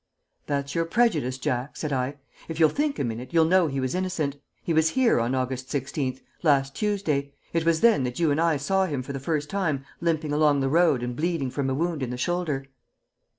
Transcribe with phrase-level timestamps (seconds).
[0.47, 2.17] "That's your prejudice, Jack," said I.
[2.47, 4.35] "If you'll think a minute you'll know he was innocent.
[4.63, 7.35] He was here on August 16th last Tuesday.
[7.53, 10.59] It was then that you and I saw him for the first time limping along
[10.59, 12.65] the road and bleeding from a wound in the shoulder."